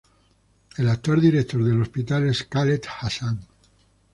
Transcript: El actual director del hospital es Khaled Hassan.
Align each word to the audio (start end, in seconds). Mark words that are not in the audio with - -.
El 0.77 0.89
actual 0.89 1.21
director 1.21 1.63
del 1.63 1.79
hospital 1.79 2.27
es 2.27 2.41
Khaled 2.45 2.81
Hassan. 3.01 3.39